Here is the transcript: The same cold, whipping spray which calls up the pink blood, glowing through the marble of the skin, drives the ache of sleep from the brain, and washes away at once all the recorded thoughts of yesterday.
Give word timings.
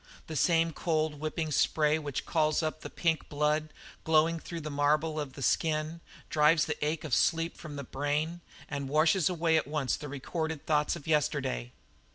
The 0.25 0.35
same 0.35 0.73
cold, 0.73 1.19
whipping 1.19 1.51
spray 1.51 1.99
which 1.99 2.25
calls 2.25 2.63
up 2.63 2.81
the 2.81 2.89
pink 2.89 3.29
blood, 3.29 3.69
glowing 4.03 4.39
through 4.39 4.61
the 4.61 4.71
marble 4.71 5.19
of 5.19 5.33
the 5.33 5.43
skin, 5.43 6.01
drives 6.27 6.65
the 6.65 6.83
ache 6.83 7.03
of 7.03 7.13
sleep 7.13 7.55
from 7.55 7.75
the 7.75 7.83
brain, 7.83 8.41
and 8.67 8.89
washes 8.89 9.29
away 9.29 9.57
at 9.57 9.67
once 9.67 9.97
all 9.97 9.99
the 9.99 10.09
recorded 10.09 10.65
thoughts 10.65 10.95
of 10.95 11.05
yesterday. 11.05 11.71